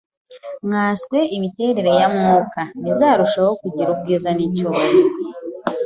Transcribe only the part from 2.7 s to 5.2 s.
Ntizarushaho kugira ubwiza n’icyubahiro